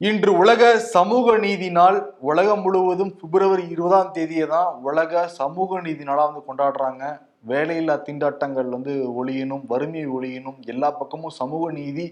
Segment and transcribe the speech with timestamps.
[0.00, 0.62] இன்று உலக
[0.94, 1.96] சமூக நீதி நாள்.
[2.30, 7.02] உலகம் முழுவதும் பிப்ரவரி இருபதாம் தேதியை தான் உலக சமூக நீதி நாளாக வந்து கொண்டாடுறாங்க.
[7.50, 10.58] வேலையில்லா திண்டாட்டங்கள் வந்து ஒழியணும் வறுமை ஒழியணும்.
[10.72, 12.04] எல்லா பக்கமும் சமூக நீதி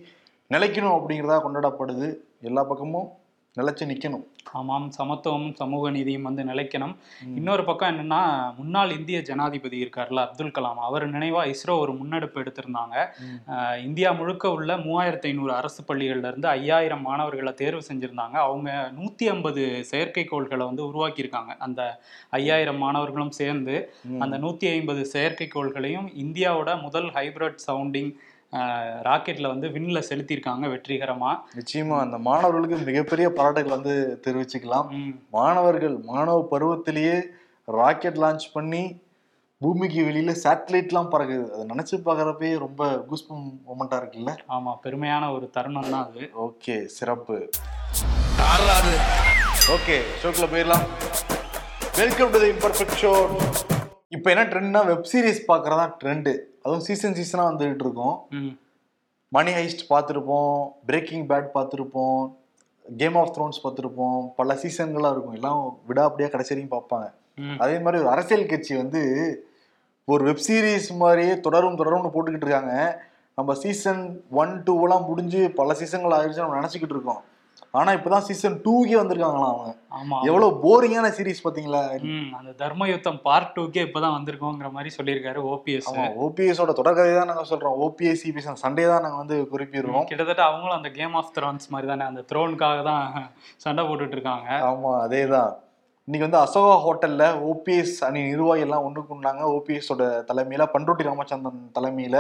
[0.51, 2.09] நிலைக்கணும் அப்படிங்கிறதா கொண்டாடப்படுது.
[2.43, 3.09] எல்லா பக்கமும்
[3.59, 4.25] நிலைச்சு நிக்கணும்.
[4.59, 6.93] ஆமாம் சமத்துவமும் சமூக நீதியும் வந்து நிலைக்கணும்.
[7.39, 8.21] இன்னொரு பக்கம் என்னன்னா
[8.59, 10.81] முன்னாள் இந்திய ஜனாதிபதி இருக்கார்ல அப்துல் கலாம்.
[10.89, 12.95] அவர் நினைவா இஸ்ரோ ஒரு முன்னெடுப்பு எடுத்திருந்தாங்க.
[13.87, 18.37] இந்தியா முழுக்க உள்ள மூவாயிரத்தி ஐநூறு அரசு பள்ளிகள்ல இருந்து ஐயாயிரம் மாணவர்களை தேர்வு செஞ்சிருந்தாங்க.
[18.47, 21.52] அவங்க நூத்தி ஐம்பது செயற்கைக்கோள்களை வந்து உருவாக்கியிருக்காங்க.
[21.66, 21.83] அந்த
[22.41, 23.77] ஐயாயிரம் மாணவர்களும் சேர்ந்து.
[24.25, 28.13] அந்த நூத்தி ஐம்பது செயற்கைக்கோள்களையும் இந்தியாவோட முதல் ஹைபிரிட் சவுண்டிங்
[29.09, 31.31] ராக்கெட்ல வந்து விண்ணில் செலுத்தியிருக்காங்க வெற்றிகரமா.
[31.59, 33.95] நிச்சயமா அந்த மாணவர்களுக்கு மிகப்பெரிய பாராட்டுகள் வந்து
[34.27, 34.87] தெரிவிச்சுக்கலாம்.
[35.37, 37.17] மாணவர்கள் மாணவ பருவத்திலேயே
[37.79, 38.83] ராக்கெட் லான்ச் பண்ணி
[39.61, 41.45] பூமிக்கு வெளியில சேட்டலைட்லாம் பறக்குது.
[41.55, 44.33] அதை நினைச்சு பார்க்கறப்பே ரொம்ப கூஸ்பம் மொமெண்டா இருக்குல்ல?
[44.57, 46.25] ஆமா பெருமையான ஒரு தருணம் தான் அது.
[46.47, 47.39] ஓகே சிறப்பு.
[49.77, 50.85] ஓகே ஷோக்குள்ள போயிடலாம்.
[52.01, 53.13] Welcome to the Imperfect Show
[54.16, 56.33] இப்போ என்ன ட்ரெண்ட்னா வெப் சீரிஸ் பார்க்கறதா ட்ரெண்டு
[56.67, 58.17] அதுவும் சீசன் சீசனாக வந்துகிட்டு இருக்கோம்
[59.33, 60.53] மணி ஹைஸ்ட் பார்த்துருப்போம்
[60.89, 62.21] பிரேக்கிங் பேட் பார்த்துருப்போம்
[62.87, 65.37] கேம் ஆஃப் த்ரோன்ஸ் பார்த்துருப்போம் பல சீசன்களாக இருக்கும்.
[65.39, 67.06] எல்லாம் விடாப்படியாக கடைசி வரைக்கும் பார்ப்பாங்க.
[67.62, 69.00] அதே மாதிரி ஒரு அரசியல் கட்சி வந்து
[70.09, 72.75] ஒரு வெப் சீரிஸ் மாதிரியே தொடரும் தொடரும்னு போட்டுக்கிட்டு இருக்காங்க.
[73.39, 74.03] நம்ம சீசன்
[74.42, 77.20] ஒன் டூலாம் முடிஞ்சு பல சீசன்கள் ஆயிடுச்சு நம்ம நினச்சிக்கிட்டு இருக்கோம்.
[77.80, 79.70] ஆனா இப்பதான் சீசன் டூக்கே வந்திருக்காங்களாம் அவங்க.
[79.98, 81.80] ஆமா எவ்வளவு போரிங்கான சீரிஸ் பாத்தீங்களா
[82.38, 85.91] அந்த தர்ம யுத்தம் பார்ட் டூக்கே இப்பதான் வந்திருக்கோங்கிற மாதிரி சொல்லியிருக்காரு ஓபிஎஸ்
[86.27, 87.77] ஓபிஎஸோட தொடர்கதை தான் நாங்க சொல்றோம்.
[87.86, 90.06] ஓபிஎஸ் சிபிஎஸ் சண்டே தான் நாங்க வந்து குறிப்பிடுறோம்.
[90.10, 93.04] கிட்டத்தட்ட அவங்களும் அந்த கேம் ஆஃப் த்ரோன்ஸ் மாதிரி தானே அந்த த்ரோனுக்காக தான்
[93.64, 94.48] சண்டை போட்டுட்டு இருக்காங்க.
[94.70, 95.52] ஆமா அதேதான்.
[96.08, 102.19] இன்னைக்கு வந்து அசோகா ஹோட்டல்ல ஓபிஎஸ் அணி நிர்வாகி எல்லாம் ஒண்ணு கூடினாங்க ஓபிஎஸோட தலைமையில பண்ருட்டி ராமச்சந்திரன் தலைமையில.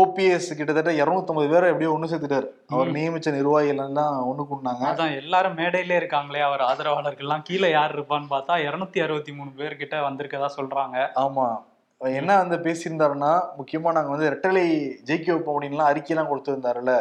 [0.00, 2.48] ஓபிஎஸ் கிட்டத்தட்ட 250 பேரை எப்படியோ ஒண்ணு சேர்த்துட்டாரு.
[2.72, 7.44] அவர் நியமிச்ச நிர்வாகிகள் எல்லாம் ஒண்ணு கூடினாங்க அதான் எல்லாரும் மேடையிலே இருக்காங்களே அவர் ஆதரவாளர்கள்லாம்.
[7.48, 10.96] கீழே யார் இருப்பான்னு பார்த்தா இருநூத்தி அறுபத்தி மூணு பேர்கிட்ட வந்திருக்கதா சொல்றாங்க.
[11.24, 11.46] ஆமா.
[12.00, 14.64] என்ன வந்து பேசியிருந்தாருன்னா முக்கியமா நாங்க வந்து ரெட்டலை
[15.08, 16.92] ஜெயிக்க வைப்போம் அப்படின்லாம் அறிக்கையெல்லாம் கொடுத்திருந்தாருல்ல.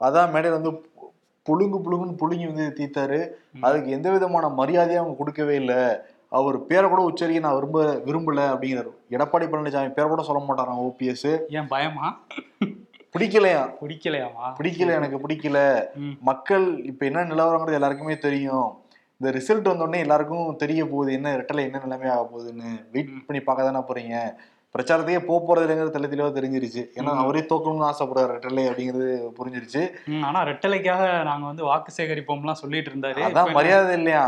[0.00, 0.72] அதான் மேடையில வந்து
[1.46, 3.20] புழுங்கு புழுங்குன்னு புழுங்கி வந்து தீத்தாரு
[3.60, 5.80] அதுக்கு எந்த விதமான மரியாதையும் அவங்க கொடுக்கவே இல்லை.
[6.38, 8.92] அவர் பேரை கூட உச்சரிக்க நான் விரும்ப விரும்பல அப்படிங்கிறாரு.
[9.14, 11.32] எடப்பாடி பழனிசாமி பேரை கூட சொல்ல மாட்டாராம் ஓபிஎஸ்?
[11.56, 12.06] ஏன் பயமா?
[13.14, 13.62] பிடிக்கலையா?
[13.80, 15.58] பிடிக்கலையாமா பிடிக்கல எனக்கு பிடிக்கல.
[16.30, 18.70] மக்கள் இப்ப என்ன நிலவரங்கிறது எல்லாருக்குமே தெரியும்.
[19.18, 22.70] இந்த ரிசல்ட் வந்தோடனே எல்லாருக்கும் தெரிய போகுது என்ன ரெட்டலை என்ன நிலைமை ஆக போகுதுன்னு.
[22.94, 24.16] வெயிட் பண்ணி பார்க்க தானே போறீங்க?
[24.74, 26.82] பிரச்சாரத்தையே போறது இல்லைங்கிறது தெளி தெளிவா தெரிஞ்சிருச்சு.
[26.98, 28.30] ஏன்னா அவரே தோக்கணும்னு ஆசைப்படுறாரு.
[28.36, 29.82] ரெட்டலை அப்படிங்கிறது புரிஞ்சிருச்சு.
[30.28, 33.20] ஆனா ரெட்டலைக்காக நாங்க வந்து வாக்கு சேகரிப்போம்லாம் சொல்லிட்டு இருந்தாரு.
[33.28, 34.24] அதான் மரியாதை இல்லையா.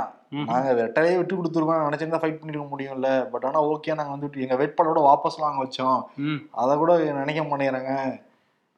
[0.50, 3.08] நாங்க ரெட்டலையே விட்டு கொடுத்துருக்கோம் நினைச்சிருந்தா ஃபைட் பண்ணிருக்க முடியும்ல.
[3.32, 6.00] பட் ஆனா ஓகே நாங்க வந்து எங்க வேட்பாளரோட வாபஸ் வாங்க வச்சோம்.
[6.62, 7.94] அதை கூட நினைக்க மாட்டேங்கிறாங்க.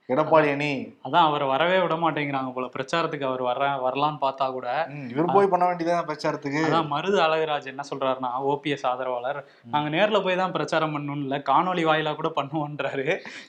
[0.08, 0.72] எடப்பாடி அணி.
[1.06, 2.66] அதான் அவர் வரவே விட மாட்டேங்கிறாங்க போல.
[2.74, 4.66] பிரச்சாரத்துக்கு அவர் வர வரலான்னு பார்த்தா கூட.
[5.12, 6.60] இவர் போய் பண்ண வேண்டியதான் பிரச்சாரத்துக்கு.
[6.68, 9.40] அதான் மருது அழகுராஜ் என்ன சொல்றாருன்னா ஓபிஎஸ் ஆதரவாளர்
[9.72, 13.06] நாங்க நேர்ல போய் தான் பிரச்சாரம் பண்ணணும் இல்ல காணொலி வாயிலா கூட பண்ணுவோன்றாரு.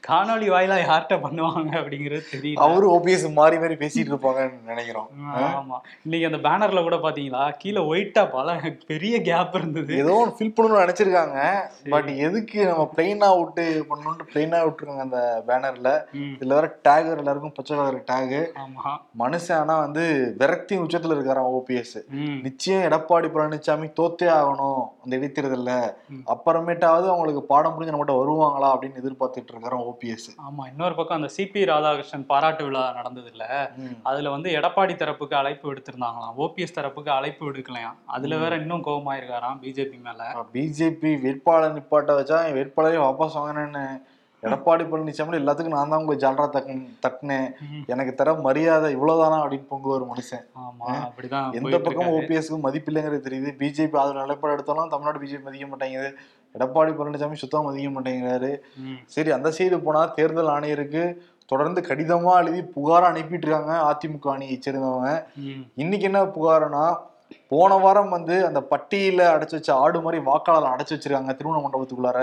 [0.10, 2.64] காணொலி வாயிலா யார்கிட்ட பண்ணுவாங்க அப்படிங்கிறது தெரியல.
[2.68, 5.08] அவரு ஓபிஎஸ் மாறி மாறி பேசிட்டு இருப்பாங்கன்னு நினைக்கிறோம்.
[5.60, 5.80] ஆமா.
[6.06, 8.58] இன்னைக்கு அந்த பேனர்ல கூட பாத்தீங்களா கீழே ஒயிட்டா பல
[8.94, 9.94] பெரிய கேப் இருந்தது.
[10.04, 11.40] ஏதோ ஒன்று ஃபில் பண்ணணும்னு நினைச்சிருக்காங்க.
[11.96, 15.94] பட் எதுக்கு நம்ம பிளெயினா விட்டு பண்ணணும்னு பிளெயினா விட்டுருக்காங்க அந்த பேனர்ல.
[16.48, 18.36] இதுல வேற டேக் எல்லாருக்கும் பச்சை கலர் டேக்
[19.22, 20.04] மனுஷன் ஆனா வந்து
[20.42, 21.96] விரக்தி உச்சத்துல இருக்காராம் ஓபிஎஸ்
[22.46, 24.84] நிச்சயம் எடப்பாடி பழனிசாமி தோத்தே ஆகணும்.
[25.04, 25.72] அந்த இடைத்தேர்தல்ல.
[26.34, 31.64] அப்புறமேட்டாவது அவங்களுக்கு பாடம் புரிஞ்சு நம்மகிட்ட வருவாங்களா அப்படின்னு எதிர்பார்த்துட்டு இருக்காராம் ஓபிஎஸ் ஆமா இன்னொரு பக்கம் அந்த சிபி
[31.72, 33.46] ராதாகிருஷ்ணன் பாராட்டு விழா நடந்தது இல்ல
[34.10, 36.36] அதுல வந்து எடப்பாடி தரப்புக்கு அழைப்பு விடுத்திருந்தாங்களாம்.
[36.44, 37.98] ஓபிஎஸ் தரப்புக்கு அழைப்பு விடுக்கலையாம்.
[38.16, 40.22] அதுல வேற இன்னும் கோபமாயிருக்காராம் பிஜேபி மேல.
[40.56, 43.84] பிஜேபி வேட்பாளர் நிப்பாட்ட வச்சா வேட்பாளரே வாபஸ் வாங்கினேன்னு
[44.48, 46.74] எடப்பாடி பழனிசாமி எல்லாத்துக்கும் நான் தான் உங்க ஜாலரா தக்கு
[47.06, 47.48] தட்டினேன்
[47.94, 50.46] எனக்கு தர மரியாதை இவ்வளவுதானா அப்படின்னு பொங்குவார் மனுஷன்.
[50.66, 52.26] ஆமா அப்படிதான் எந்த போயிட்டு பக்கம் இருக்காரு.
[52.26, 53.52] ஓபிஎஸ்க்கு மதிப்பு இல்லைங்கிறது தெரியுது.
[53.62, 56.12] பிஜேபி அதில் நிலைப்பாடு எடுத்தாலும் தமிழ்நாடு பிஜேபி மதிக்க மாட்டேங்குது.
[56.56, 58.52] எடப்பாடி பழனிசாமி சுத்தமா மதிக்க மாட்டேங்கிறாரு.
[59.16, 61.04] சரி அந்த சைடு போனா தேர்தல் ஆணையருக்கு
[61.52, 63.76] தொடர்ந்து கடிதமா எழுதி புகாரா அனுப்பிட்டு இருக்காங்க.
[63.90, 65.12] அதிமுக அணியை சேர்ந்தவங்க.
[65.84, 66.86] இன்னைக்கு என்ன புகாருனா
[67.52, 72.22] போன வாரம் வந்து அந்த பட்டியல அடைச்சு வச்ச ஆடு மாதிரி வாக்காளர் அடைச்சு வச்சிருக்காங்க திருமண மண்டபத்துக்குள்ளார.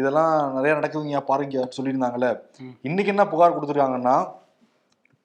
[0.00, 2.30] இதெல்லாம் நிறைய நடக்குதுங்க பாருங்க சொல்லியிருந்தாங்கல்ல.
[2.82, 4.16] இன்னைக்கு என்ன புகார் கொடுத்துருக்காங்கன்னா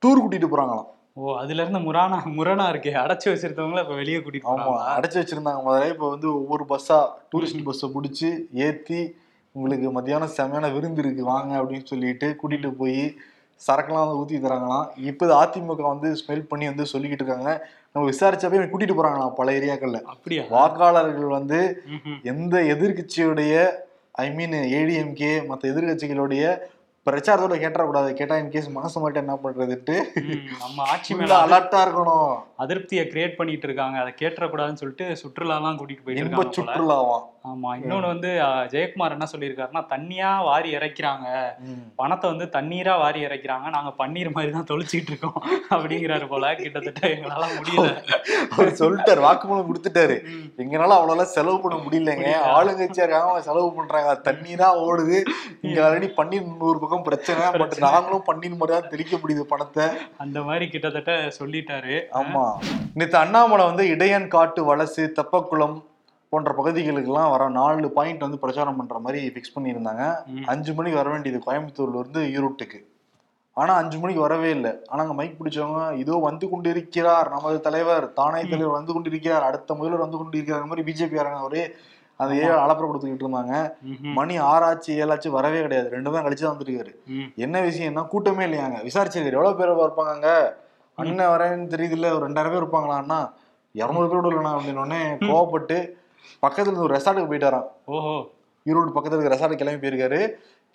[0.02, 0.88] டூர் கூட்டிட்டு போறாங்களாம்.
[1.16, 2.92] ஓ அதுல இருந்து முரணா முரணா இருக்கே.
[3.04, 4.74] அடைச்சு வச்சிருந்தவங்கள இப்ப வெளியே கூட்டிட்டு ஆமா?
[4.96, 5.94] அடைச்சு வச்சிருந்தாங்க முதல்ல.
[5.94, 7.00] இப்ப வந்து ஒவ்வொரு பஸ்ஸா
[7.32, 9.16] டூரிஸ்ட் பஸ்ஸை பிடிச்சி ஏத்தி
[9.56, 13.16] உங்களுக்கு மத்தியானம் செமையான விருந்து இருக்கு வாங்க அப்படின்னு சொல்லிட்டு கூட்டிட்டு போய்
[13.68, 14.88] சரக்குலாம் வந்து ஊத்தி தராங்களாம்.
[15.10, 17.52] இப்போ அதிமுக வந்து ஸ்மெல் பண்ணி வந்து சொல்லிக்கிட்டு இருக்காங்க.
[17.98, 21.60] நம்ம விசாரிச்சப்பே கூட்டிட்டு போறாங்களாம் பல ஏரியாக்கள்ல அப்படியா வாக்காளர்கள் வந்து.
[22.24, 23.54] எந்த எதிர்க்கட்சியுடைய
[24.18, 26.44] ஐ மீன் ஏடிஎம்கே மற்ற எதிர்க்கட்சிகளுடைய
[27.08, 29.96] பிரச்சாரத்தோட கேட்டக்கூடாது கேட்டா இன் கேஸ் மனசு மட்டும் என்ன பண்றதுட்டு
[30.60, 32.34] நம்ம ஆட்சி மேல அலர்ட்டா இருக்கணும்.
[32.58, 33.98] அதிருப்தியை கிரியேட் பண்ணிட்டு இருக்காங்க.
[34.00, 36.56] அதை கேட்டுறக்கூடாதுன்னு சொல்லிட்டு சுற்றுலாலாம் கூட்டிட்டு போயிட்டு.
[36.60, 37.70] சுற்றுலாவாம் ஆமா.
[37.82, 38.30] இன்னொன்னு வந்து
[38.72, 41.28] ஜெயக்குமார் என்ன சொல்லியிருக்காருன்னா தண்ணியா வாரி இறைக்கிறாங்க.
[41.96, 43.70] பணத்தை வந்து தண்ணீரா வாரி இறைக்கிறாங்க.
[43.70, 45.38] நாங்க பன்னீர் மாதிரி தான் தொளிச்சிட்டு இருக்கோம்.
[45.76, 46.56] அப்படிங்கிறாரு போல.
[46.56, 47.88] கிட்டத்தட்ட எங்களால முடியல.
[48.52, 49.22] அவர் சொல்லிட்டாரு.
[49.28, 50.18] வாக்குமூலம் கொடுத்துட்டாரு.
[50.58, 52.28] எங்களால அவ்வளவு செலவு பண்ண முடியலங்க.
[52.58, 53.42] ஆளுங்கட்சியா இருக்காங்க.
[53.42, 54.16] செலவு பண்றாங்க.
[54.28, 55.20] தண்ணி தான் ஓடுது.
[55.62, 58.24] இங்க ஆல்ரெடி பன்னீர் நூறு பக்கம் பிரச்சனை பட் நாங்களும்
[58.58, 59.86] மாதிரி தான் தெளிக்க முடியுது பணத்தை.
[60.18, 62.02] அந்த மாதிரி கிட்டத்தட்ட சொல்லிட்டாரு.
[62.14, 62.58] ஆமா.
[62.94, 65.84] நேத்து அண்ணாமலை வந்து இடையன் காட்டு வலசு தெப்பக்குளம்
[66.30, 70.24] போன்ற பகுதிகளுக்கெல்லாம் வர நாலு பாயிண்ட் வந்து பிரச்சாரம் பண்ற மாதிரி ஃபிக்ஸ் பண்ணியிருந்தாங்க.
[70.46, 72.80] அஞ்சு மணிக்கு வர வேண்டியது கோயம்புத்தூர்ல இருந்து ஈரோட்டுக்கு.
[73.54, 74.72] ஆனா அஞ்சு மணிக்கு வரவே இல்லை.
[74.88, 80.00] ஆனா அங்க மைக் பிடிச்சவங்க இதோ வந்து கொண்டிருக்கிறார் நமது தலைவர் தானே தலைவர் வந்து கொண்டிருக்கிறார் அடுத்த முதல்வர்
[80.00, 81.76] வந்து கொண்டிருக்கிறார் மாதிரி பிஜேபி ஒரே
[82.20, 83.56] அந்த ஏழு அலப்பறை கொடுத்துக்கிட்டு இருந்தாங்க.
[84.18, 85.90] மணி ஆறாச்சு ஏழாச்சு வரவே கிடையாது.
[85.90, 86.92] ரெண்டு தான் கழிச்சு தான் வந்துருக்காரு.
[87.36, 88.78] என்ன விஷயம்னா கூட்டமே இல்லையாங்க.
[88.88, 89.40] விசாரிச்சிருக்காரு.
[89.40, 90.30] எவ்வளவு பேர் இருப்பாங்க
[90.98, 93.20] அண்ணன் வரேன்னு தெரியுதுல்ல ஒரு ரெண்டாயிரம் பேர் இருப்பாங்களா அண்ணா
[93.76, 95.78] இரநூறு பேர் இல்லைண்ணா அப்படின்னு உடனே கோவப்பட்டு
[96.44, 97.68] பக்கத்துல ஒரு ரெசார்ட்டுக்கு போயிட்டாராம்.
[97.86, 98.16] ஓஹோ.
[98.66, 100.20] ஈரோடு பக்கத்துல இருக்க ரெசார்ட் கிளம்பி போயிருக்காரு.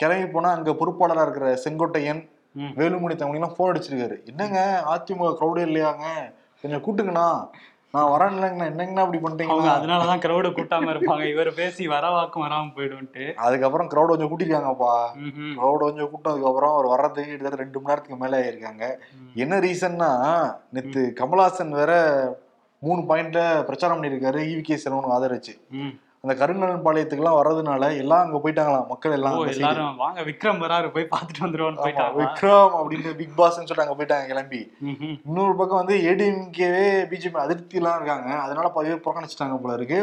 [0.00, 2.22] கிளம்பி போனா அங்க பொறுப்பாளரா இருக்கிற செங்கோட்டையன்.
[2.78, 4.16] வேலுமணி தவங்கலாம் போன் அடிச்சிருக்காரு.
[4.26, 4.58] என்னங்க?
[4.92, 6.06] அதிமுக க்ரௌடே இல்லையாங்க?
[6.62, 7.26] கொஞ்சம் கூட்டுங்கண்ணா.
[7.96, 8.66] நான் வரேன் இல்லைங்கண்ணா.
[8.70, 11.24] என்னங்கண்ணா அப்படி அவங்க பண்ணிட்டீங்க அதனாலதான் கிரௌட கூட்டாம இருப்பாங்க.
[11.32, 14.94] இவர் பேசி வரவாக்கும் வராம போயிடும்ட்டு அதுக்கப்புறம் க்ரௌட் கொஞ்சம் கூட்டிருக்காங்கப்பா.
[15.58, 18.86] க்ரௌட் கொஞ்சம் கூட்டதுக்கு அப்புறம் அவர் வர்றதுக்கு கிட்டத்தட்ட ரெண்டு மணி நேரத்துக்கு மேலே ஆயிருக்காங்க.
[19.44, 20.10] என்ன ரீசன்னா
[20.76, 21.92] நேத்து கமல்ஹாசன் வேற
[22.82, 24.40] மூணு பாயிண்ட்ல பிரச்சாரம் பண்ணியிருக்காரு.
[24.52, 25.54] ஈவி கே செல்வனுக்கு ஆதரிச்சு.
[26.24, 28.84] அந்த கருங்கலன் பாளையத்துக்குலாம் வர்றதுனால எல்லாம் அங்க போயிட்டாங்களாம்.
[28.90, 29.38] மக்கள் எல்லாம்.
[29.52, 34.28] எல்லாரும் வாங்க விக்ரம் வராரு போய் பார்த்துட்டு வந்துருவோம்னு போயிட்டாங்க விக்ரம் அப்படின்னு பிக் பாஸ்ன்னு சொல்லிட்டு அங்க போயிட்டாங்க
[34.32, 34.60] கிளம்பி.
[35.26, 38.28] இன்னொரு பக்கம் வந்து ஏடிஎம்கேவே பிஜேபி அதிருப்தி எல்லாம் இருக்காங்க.
[38.44, 39.98] அதனால பேர் புறக்கணிச்சிட்டாங்க போல இருக்கு.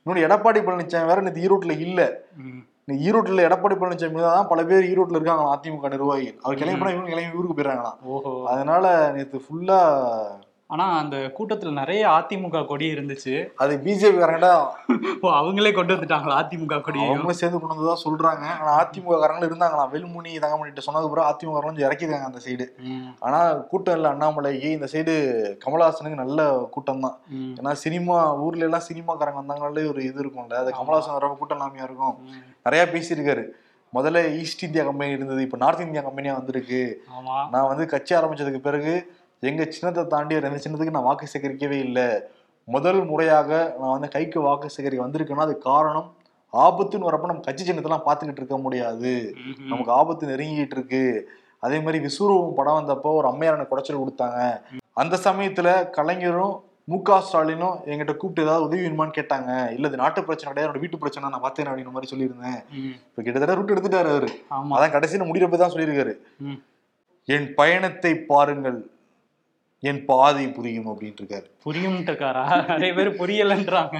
[0.00, 2.00] இன்னொன்று எடப்பாடி பழனிசாமி வேற நேற்று ஈரோட்ல இல்ல.
[3.06, 6.38] ஈரோட்ல எடப்பாடி பழனிசாமி தான் பல பேர் ஈரோட்ல இருக்காங்க அதிமுக நிர்வாகிகள்.
[6.44, 7.98] அவர் கிளம்பி போனா இவங்க கிளம்பி ஊருக்கு போயிடறாங்களாம்.
[8.54, 8.84] அதனால
[9.16, 9.80] நேத்து ஃபுல்லா
[10.72, 13.34] ஆனா அந்த கூட்டத்துல நிறைய அதிமுக கொடி இருந்துச்சு.
[13.62, 14.50] அது பிஜேபி காரங்கடா
[15.38, 17.12] அவங்களே கொண்டு வந்துட்டாங்களா அதிமுக கொடியையும்?
[17.12, 18.44] அவங்களும் சேர்ந்து கொண்டு வந்ததா சொல்றாங்க.
[18.60, 22.66] ஆனா அதிமுக காரங்களும் இருந்தாங்களாம் வெல்முனி தங்கமணிட்ட சொன்னதுக்கு அப்புறம் அதிமுக காரங்களும் இறக்கிருக்காங்க அந்த சைடு.
[23.26, 23.38] ஆனா
[23.70, 24.70] கூட்டம் இல்ல அண்ணாமலைக்கு.
[24.76, 25.14] இந்த சைடு
[25.64, 27.16] கமலஹாசனுக்கு நல்ல கூட்டம் தான்.
[27.60, 30.60] ஏன்னா சினிமா ஊர்ல எல்லாம் சினிமாக்காரங்க வந்தாங்களே ஒரு இது இருக்கும்ல.
[30.64, 32.18] அது கமலஹாசன் வரப்ப கூட்டம் இல்லாமையா இருக்கும்.
[32.66, 33.44] நிறைய பேசியிருக்காரு.
[33.92, 36.82] முதல்ல ஈஸ்ட் இந்தியா கம்பெனி இருந்தது இப்ப நார்த் இந்தியா கம்பெனியா வந்திருக்கு.
[37.54, 38.92] நான் வந்து கட்சி ஆரம்பிச்சதுக்கு பிறகு
[39.42, 42.06] எங்க சின்னத்தை தாண்டி எந்த சின்னத்துக்கு நான் வாக்கு சேகரிக்கவே இல்லை.
[42.68, 43.50] முதல் முறையாக
[43.80, 46.08] நான் வந்து கைக்கு வாக்கு சேகரிக்க வந்திருக்கேன்னா அது காரணம்
[46.52, 49.12] ஆபத்துன்னு வரப்ப நம்ம கட்சி சின்னத்தெல்லாம் பார்த்துக்கிட்டு இருக்க முடியாது.
[49.70, 51.02] நமக்கு ஆபத்து நெருங்கிட்டு இருக்கு.
[51.66, 54.40] அதே மாதிரி விஸ்வரூபம் படம் வந்தப்போ ஒரு அம்மையார் எனக்கு குடைச்சல் கொடுத்தாங்க.
[55.02, 56.54] அந்த சமயத்துல கலைஞரும்
[56.90, 59.50] மு க ஸ்டாலினும் என்கிட்ட கூப்பிட்டு ஏதாவது உதவி வேணுமான்னு கேட்டாங்க.
[59.76, 62.60] இல்ல இது நாட்டு பிரச்சனை கிடையாது என்னோட வீட்டு பிரச்சனை நான் பார்த்தேன் அப்படின்ற மாதிரி சொல்லியிருந்தேன்.
[63.08, 64.30] இப்ப கிட்டத்தட்ட ரூட் எடுத்துட்டாரு அவரு.
[64.76, 66.14] அதான் கடைசியில் முடிகிறப்ப தான் சொல்லியிருக்காரு.
[67.28, 68.78] என் பயணத்தை பாருங்கள்.
[69.82, 72.42] என் பாதை புரியும் அப்படின்ட்டு இருக்காரு புரியும்ட்டுக்காரா?
[72.68, 73.98] நிறைய பேர் புரியலன்றாங்க.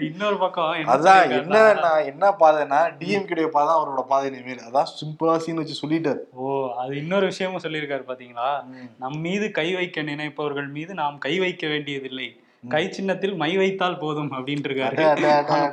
[0.00, 5.36] இன்னொரு பக்கம் என்ன அதான் என்ன நான் என்ன பாதைன்னா டிஎம்கே பாதை அவரோட பாதை இனிமேல் அதான் சிம்பிளா
[5.36, 6.20] சீன் வச்சு சொல்லிட்டாரு.
[6.32, 8.50] ஓ அது இன்னொரு விஷயமும் சொல்லியிருக்காரு பாத்தீங்களா.
[8.98, 12.28] நம் மீது கை வைக்க நினைப்பவர்கள் மீது நாம் கை வைக்க வேண்டியதில்லை.
[12.72, 14.96] கை சின்னத்தில் மை வைத்தால் போதும் அப்படின்ட்டு இருக்காரு.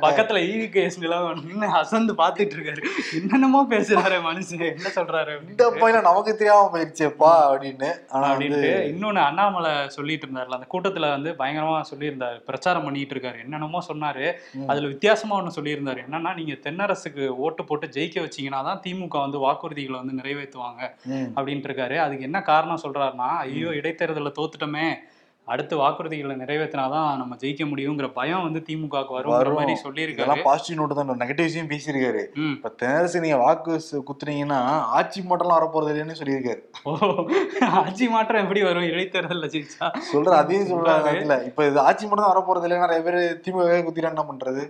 [0.04, 2.82] பக்கத்துல ஈவி கேஸ் நின்று அசந்து பாத்துட்டு இருக்காரு
[3.18, 4.62] என்னென்னமோ பேசுறாரு மனுஷன்.
[4.76, 5.64] என்ன சொல்றாரு இந்த.
[5.80, 7.90] பையன் நமக்கு தெரியாம போயிடுச்சேப்பா அப்படின்னு.
[8.14, 12.38] ஆனா அப்படின்ட்டு இன்னொன்னு அண்ணாமலை சொல்லிட்டு இருந்தாருல அந்த கூட்டத்துல வந்து பயங்கரமா சொல்லியிருந்தாரு.
[12.50, 14.26] பிரச்சாரம் பண்ணிட்டு இருக்காரு என்னென்னமோ சொன்னாரு.
[14.70, 16.02] அதுல வித்தியாசமா ஒண்ணு சொல்லியிருந்தாரு.
[16.06, 20.82] என்னன்னா நீங்க தென்னரசுக்கு ஓட்டு போட்டு ஜெயிக்க வச்சீங்கன்னா தான் திமுக வந்து வாக்குறுதிகளை வந்து நிறைவேற்றுவாங்க.
[21.36, 24.88] அப்படின்ட்டு இருக்காரு அதுக்கு என்ன காரணம் சொல்றாருன்னா ஐயோ இடைத்தேர்தலில் தோத்துட்டோமே.
[25.48, 29.58] அடுத்து வாக்குறுதிகளை நிறைவேற்றினாதான் நம்ம ஜெயிக்க முடியுங்கிற பயம் வந்து திமுகவுக்கு வருங்கிற வரும்.
[29.58, 30.42] மாதிரி சொல்லியிருக்காரு.
[30.42, 32.22] பாசிட்டிவ் நோட்டு தான் நெகட்டிவ் விஷயம் பேசியிருக்காரு
[32.54, 33.74] இப்ப தெனரசு நீங்க வாக்கு
[34.08, 34.58] குத்துனீங்கன்னா
[34.98, 36.62] ஆட்சி மட்டும்லாம் வரப்போறது இல்லைன்னு சொல்லியிருக்காரு.
[36.84, 36.92] ஓ
[37.82, 38.88] ஆட்சி மாற்றம் எப்படி வரும்?
[38.92, 39.88] இடைத்தேர்தலில் ஜெயிச்சா?
[40.12, 41.06] சொல்ற அதையும் சொல்றாரு.
[41.12, 44.64] அதுல இப்ப இது ஆட்சி தான் வரப்போறது இல்லை நிறைய பேர் திமுக குத்திட்டு என்ன பண்றது?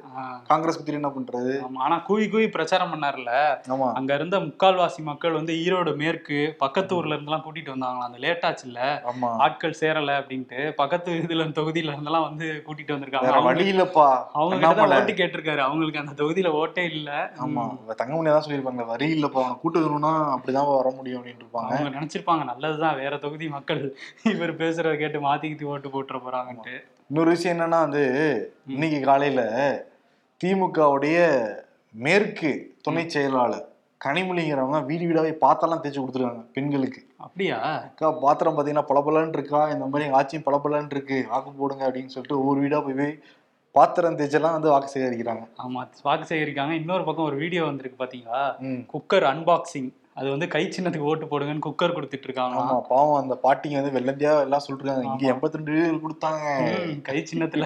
[0.50, 1.54] காங்கிரஸ் குத்திட்டு என்ன பண்றது?
[1.86, 3.32] ஆனா கூவி கூவி பிரச்சாரம் பண்ணார்ல
[3.74, 3.88] ஆமா.
[3.94, 8.08] அங்க இருந்த முக்கால்வாசி மக்கள் வந்து ஈரோடு மேற்கு பக்கத்து ஊர்ல இருந்தெல்லாம் கூட்டிட்டு வந்தாங்களாம்.
[8.10, 8.80] அந்த லேட் ஆச்சுல்ல
[9.12, 9.32] ஆமா.
[9.46, 10.60] ஆட்கள் சேரல அப்படின்ட்டு.
[10.72, 13.42] பக்கத்து இதுல தொகுதியில இருந்தெல்லாம் வந்து கூட்டிட்டு வந்திருக்காங்க.
[13.42, 14.68] வழி இல்லப்பா அவங்க
[14.98, 15.58] ஓட்டு கேட்டிருக்காரு.
[15.58, 17.32] அவங்களுக்கு அந்த தொகுதியில ஓட்டே இல்ல.
[17.40, 17.94] ஆமா.
[17.94, 21.72] தங்கமணி தான் சொல்லியிருப்பாங்க வரி இல்லப்பா அவனை கூட்டு வரணும்னா அப்படிதான் வர முடியும் அப்படின்னு இருப்பாங்க.
[21.74, 26.74] அவங்க நினைச்சிருப்பாங்க நல்லதுதான் வேற தொகுதி மக்கள் இவர் பேசுறத கேட்டு மாத்தி கித்தி ஓட்டு போட்டுற போறாங்கன்ட்டு.
[27.10, 28.04] இன்னொரு விஷயம் என்னன்னா வந்து
[28.66, 29.42] இன்னைக்கு காலையில
[30.44, 31.18] திமுகவுடைய
[31.94, 37.00] மேற்கு துணை செயலாளர் கனிமொழிங்கிறவங்க வீடு வீடாவே பாத்திரம் தேய்ச்சி கொடுத்துருக்காங்க பெண்களுக்கு.
[37.26, 37.58] அப்படியா?
[37.86, 39.60] அக்கா பாத்திரம் பாத்தீங்கன்னா பளபளன்னு இருக்கா?
[39.74, 41.18] இந்த மாதிரி ஆட்சியும் பளபளன்னு இருக்கு.
[41.32, 43.14] வாக்கு போடுங்க அப்படின்னு சொல்லிட்டு ஒவ்வொரு வீடா போய் போய்
[43.74, 45.44] பாத்திரம் தேய்ச்செல்லாம் வந்து வாக்கு சேகரிக்கிறாங்க.
[45.64, 48.42] ஆமா வாக்கு சேகரிக்காங்க இன்னொரு பக்கம் ஒரு வீடியோ வந்திருக்கு பாத்தீங்களா.
[48.92, 53.76] குக்கர் அன்பாக்சிங் அது வந்து கை சின்னத்துக்கு ஓட்டு போடுங்கன்னு குக்கர் கொடுத்துட்டு இருக்காங்க ஆமா பாவம் அந்த பாட்டிங்க
[53.78, 55.24] வந்து வெள்ளந்தியா எல்லாம் சொல்றாங்க இங்க.
[55.32, 56.44] எண்பத்தி ரெண்டு கொடுத்தாங்க.
[57.08, 57.64] கை சின்னத்துல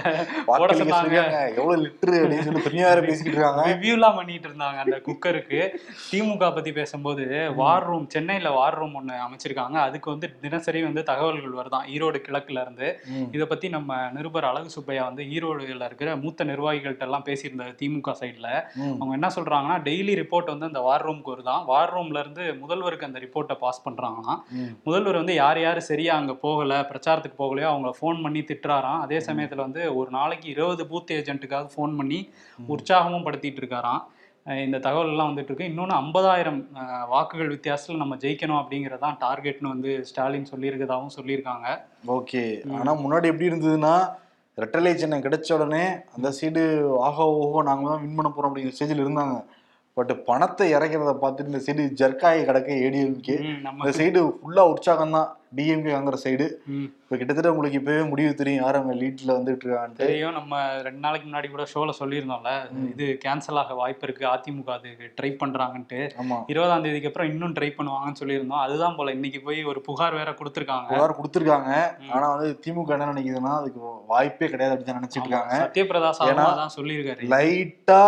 [0.49, 1.19] போட சொன்னாங்க.
[1.59, 5.61] எவ்வளவு லிட்டரு அப்படின்னு சொல்லி பெரிய வேற பேசிக்கிட்டு இருக்காங்க ரிவ்யூலாம் பண்ணிட்டு இருந்தாங்க அந்த குக்கருக்கு.
[6.11, 7.27] திமுக பத்தி பேசும்போது
[7.61, 9.77] வார் ரூம் சென்னையில வார் ரூம் ஒண்ணு அமைச்சிருக்காங்க.
[9.87, 11.87] அதுக்கு வந்து தினசரி வந்து தகவல்கள் வருதான்.
[11.95, 12.91] ஈரோடு கிழக்குல இருந்து.
[13.37, 18.49] இதை பத்தி நம்ம நிருபர் அழகு சுப்பையா வந்து ஈரோடுல இருக்கிற மூத்த நிர்வாகிகள்ட்ட எல்லாம் பேசியிருந்தாரு திமுக சைட்ல.
[18.99, 21.65] அவங்க என்ன சொல்றாங்கன்னா டெய்லி ரிப்போர்ட் வந்து அந்த வார் ரூம்க்கு வருதான்.
[21.65, 24.41] வார் ரூம்ல இருந்து முதல்வருக்கு அந்த ரிப்போர்ட்டை பாஸ் பண்றாங்களாம்.
[24.51, 24.73] ம்.
[24.85, 29.01] முதல்வர் வந்து யார் யார் சரியா அங்க போகல பிரச்சாரத்துக்கு போகலையோ அவங்கள ஃபோன் பண்ணி திட்டுறாராம்.
[29.01, 32.31] அதே சமயத்துல வந்து ஒரு நாளைக்கு இருபது பூத் ஏஜென்ட்டுக்காக ஃபோன் பண்ணி
[32.69, 34.03] உற்சாகமும் படுத்திட்டு இருக்காராம்.
[34.47, 35.65] இந்த தகவல் எல்லாம் வந்துட்டு இருக்கு.
[35.65, 36.61] இன்னொன்று ஐம்பதாயிரம்
[37.09, 41.67] வாக்குகள் வித்தியாசத்தில் நம்ம ஜெயிக்கணும் அப்படிங்கறதான் டார்கெட்னு வந்து ஸ்டாலின் சொல்லியிருக்கதாகவும் சொல்லியிருக்காங்க.
[42.07, 42.73] ஓகே.
[42.79, 43.95] ஆனா முன்னாடி எப்படி இருந்ததுன்னா
[44.59, 45.85] ரெட்டலை சின்னம் கிடைச்ச உடனே
[46.17, 46.63] அந்த சைடு
[46.99, 49.37] ஆஹா ஓஹோ நாங்க தான் வின் பண்ண போறோம் அப்படிங்கிற ஸ்டேஜில் இருந்தாங்க.
[49.97, 55.29] பட் பணத்தை இறக்கிறத பார்த்துட்டு இந்த சைடு ஜர்க்காய் கிடக்க ஏடிஎம்கே நம்ம இந்த சைடு ஃபுல்லா உற்சாகம் தான்
[55.53, 56.45] டிஎம்கே வாங்குற சைடு
[57.03, 60.33] இப்போ கிட்டத்தட்ட உங்களுக்கு இப்பவே முடிவு தெரியும் யார் அவங்க லீட்ல வந்துட்டு இருக்கான்ட்டு தெரியும்.
[60.33, 62.51] நம்ம ரெண்டு நாளைக்கு முன்னாடி கூட ஷோல சொல்லியிருந்தோம்ல.
[62.93, 64.25] இது கேன்சல் ஆக வாய்ப்பு இருக்கு.
[64.27, 66.01] அதிமுக அதுக்கு ட்ரை பண்றாங்கன்ட்டு.
[66.23, 66.39] ஆமா.
[66.47, 68.63] இருபதாம் தேதிக்கு அப்புறம் இன்னும் ட்ரை பண்ணுவாங்கன்னு சொல்லியிருந்தோம்.
[68.67, 69.13] அதுதான் போல.
[69.13, 70.89] இன்னைக்கு போய் ஒரு புகார் வேற கொடுத்துருக்காங்க.
[70.93, 71.73] புகார் கொடுத்துருக்காங்க.
[72.15, 73.81] ஆனா வந்து திமுக என்ன நினைக்குதுன்னா அதுக்கு
[74.13, 75.57] வாய்ப்பே கிடையாது அப்படின்னு நினைச்சிட்டு இருக்காங்க.
[75.65, 77.29] சத்யபிரதா சாஹூ தான் சொல்லியிருக்காரு.
[77.35, 78.01] லைட்டா.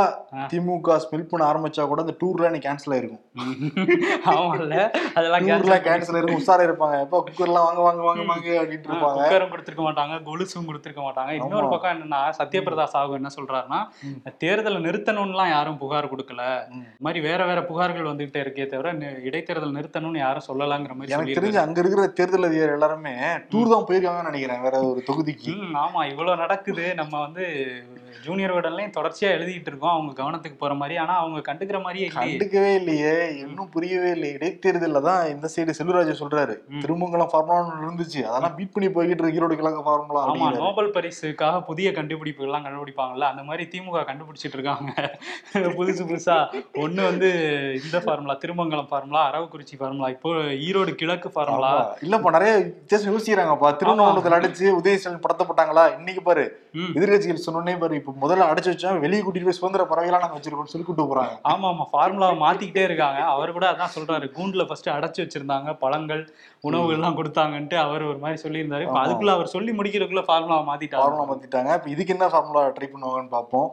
[0.54, 3.25] திமுக ஸ்மெல் பண்ண ஆரம்பிச்சா கூட அந்த டூர்ல எனக்கு கேன்சல் ஆயிருக்கும்.
[4.30, 4.78] ஆமாம்ல
[5.18, 6.40] அதெல்லாம் கேன்சல் ஆயிருக்கும்.
[6.42, 6.96] உஷாரா இருப்பாங்க.
[7.06, 9.19] எப்ப குக்கர்லாம் வாங்க வாங்க வாங்க வாங்க அப்படின்ட்டு இருப்பாங்க.
[9.19, 11.33] குக்கரும் கொடுத்துருக்க மாட்டாங்க கொலுசும் கொடுத்துருக்க மாட்டாங்க.
[11.41, 11.67] இன்னொரு.
[11.75, 13.81] பக்கம் என்னன்னா சத்யபிரதா சாஹூ என்ன சொல்றாருன்னா.
[14.45, 16.43] தேர்தலை நிறுத்தணும்லாம் யாரும் புகார் கொடுக்கல.
[16.77, 18.91] இந்த மாதிரி வேற வேற புகார்கள் வந்துகிட்டே இருக்கே தவிர
[19.29, 23.15] இடைத்தேர்தல் நிறுத்தணும்னு யாரும் சொல்லலாங்கிற மாதிரி எனக்கு தெரிஞ்சு அங்க இருக்கிற தேர்தல் அதிகாரி எல்லாருமே
[23.53, 25.55] டூர் தான் போயிருக்காங்கன்னு நினைக்கிறேன் வேற ஒரு தொகுதிக்கு.
[25.85, 26.87] ஆமா இவ்வளவு நடக்குது.
[27.03, 27.45] நம்ம வந்து
[28.25, 29.92] ஜூனியர் விடலையும் தொடர்ச்சியா எழுதிட்டு இருக்கோம்.
[29.92, 30.97] அவங்க கவனத்துக்கு போற மாதிரி.
[30.97, 32.33] ஆனா அவங்க கண்டுக்கிற மாதிரியே இல்லையே.
[32.33, 33.14] கண்டுக்கவே இல்லையே.
[33.37, 36.54] இன்னும் புரியவே இல்லை இடைத்தேர்தல்ல தான் இந்த சைடு செல்வராஜ் சொல்றாரு.
[36.81, 39.38] திருமங்கலம் ஃபார்முலா இருந்துச்சு அதெல்லாம் பீட் பண்ணி போய்கிட்டு இருக்கு.
[39.40, 40.62] ஈரோடு கிழக்கு ஃபார்முலா ஆமா அப்படிங்கிறாரு.
[40.64, 43.28] நோபல் பரிசுக்காக புதிய கண்டுபிடிப்புகள்லாம் கண்டுபிடிப்பாங்கல்ல.
[43.33, 44.92] அந்த மாதிரி திமுக கண்டுபிடிச்சிட்டு இருக்காங்க.
[45.78, 46.38] புதுசு புதுசா.
[46.85, 47.31] ஒண்ணு வந்து
[47.85, 50.31] இந்த formula Thirumangalam formula Aravakurichi formula இப்போ
[50.69, 51.73] ஈரோடு கிழக்கு ஃபார்முலா.
[52.02, 53.71] இல்லப்பா நிறைய வித்தியாசம் யோசிக்கிறாங்கப்பா.
[53.81, 56.45] திருவண்ணாமலத்துல அடிச்சு உதயசன் படத்தப்பட்டாங்களா இன்னைக்கு பாரு.
[56.97, 60.87] எதிர்கட்சிகள் சொன்னோடனே பாரு இப்ப முதல்ல அடைச்சு வச்சா வெளியே கூட்டிட்டு போய் சுதந்திர பறவைலாம் நாங்க வச்சிருக்கோம் சொல்லி
[60.87, 61.35] கூட்டு போறாங்க.
[61.44, 61.85] ஆமா ஆமா.
[61.92, 63.21] ஃபார்முலாவை மாத்திக்கிட்டே இருக்காங்க.
[63.25, 64.26] அவர் கூட அதான் சொல்றாரு.
[64.38, 65.73] கூண்டுல ஃபர்ஸ்ட் அடைச்சு வச்சிருந்தாங்க.
[65.75, 66.23] பழங்கள்
[66.61, 68.80] உணவுகள் எல்லாம் கொடுத்தாங்கன்ட்டு அவர் ஒரு மாதிரி சொல்லியிருந்தாரு.
[68.80, 69.00] இப்ப.
[69.04, 71.75] அதுக்குள்ள அவர் சொல்லி முடிக்கிறதுக்குள்ள ஃபார்முலாவை ஃபார்முலா மாத்திட்டாங்க மாத்திட்டாங்க.
[71.75, 73.68] இப்ப இதுக்கு என்ன ஃபார்முலா ட்ரை பண்ணுவாங்கன்னு பார்ப்போம்.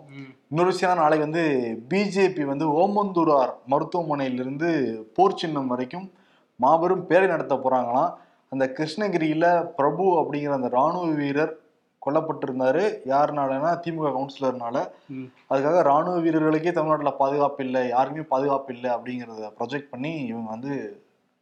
[0.49, 1.43] இன்னொரு விஷயம் நாளைக்கு வந்து
[1.89, 4.69] பிஜேபி வந்து ஓமந்தூரார் மருத்துவமனையிலிருந்து
[5.13, 6.11] போர் சின்னம் வரைக்கும்
[6.55, 8.11] மாபெரும் பேரை நடத்த போறாங்களாம்.
[8.51, 9.45] அந்த கிருஷ்ணகிரியில
[9.75, 11.58] பிரபு அப்படிங்கிற அந்த ராணுவ வீரர்
[12.05, 14.77] கொல்லப்பட்டிருந்தாரு யாருனாலனா திமுக கவுன்சிலர்னால.
[15.49, 20.73] அதுக்காக ராணுவ வீரர்களுக்கே தமிழ்நாட்டுல பாதுகாப்பு இல்லை யாருக்குமே பாதுகாப்பு இல்லை அப்படிங்கிறத ப்ரொஜெக்ட் பண்ணி இவங்க வந்து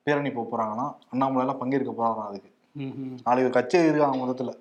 [0.07, 2.49] பேரணி போக போறாங்களாம் அண்ணாமலை எல்லாம் பங்கேற்க போறாங்களாம் அதுக்கு.
[3.23, 4.53] நாளைக்கு கச்சேரி இருக்காங்க மொத்தத்துல.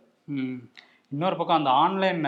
[1.10, 2.22] இன்னொரு பக்கம் அந்த ஆன்லைன்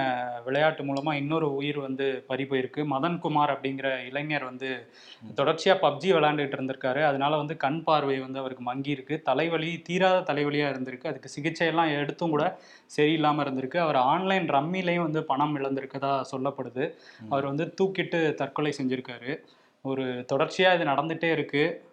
[0.44, 2.76] விளையாட்டு மூலமா இன்னொரு உயிர் வந்து பறி போயிருக்கு.
[2.76, 4.90] மதன்குமார் அப்படிங்கிற இளைஞர் வந்து
[5.36, 7.02] தொடர்ச்சியா பப்ஜி விளையாண்டுட்டு இருந்திருக்காரு.
[7.04, 9.22] அதனால வந்து கண் பார்வை வந்து அவருக்கு மங்கி இருக்கு.
[9.22, 11.06] தலைவலி தீராத தலைவலியா இருந்திருக்கு.
[11.06, 12.58] அதுக்கு சிகிச்சை எல்லாம் எடுத்தும் கூட
[12.96, 13.76] சரியில்லாம இருந்திருக்கு.
[13.76, 16.94] அவர் ஆன்லைன் ரம்மிலையும் வந்து பணம் இழந்திருக்கதா சொல்லப்படுது.
[17.28, 19.36] அவர் வந்து தூக்கிட்டு தற்கொலை செஞ்சிருக்காரு.
[19.82, 21.64] ஒரு தொடர்ச்சியா இது நடந்துட்டே இருக்கு.
[21.82, 21.87] ம்,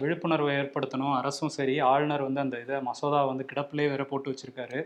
[0.00, 1.14] விழிப்புணர்வை ஏற்படுத்தணும்.
[1.20, 4.80] அரசும் சரி ஆளுநர் வந்து அந்த இதை மசோதா வந்து கிடப்பிலே வேற போட்டு வச்சிருக்காரு.